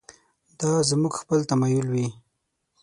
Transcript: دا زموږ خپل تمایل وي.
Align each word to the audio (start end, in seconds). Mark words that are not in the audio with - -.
دا 0.59 0.71
زموږ 0.89 1.13
خپل 1.21 1.39
تمایل 1.49 1.85
وي. 1.93 2.07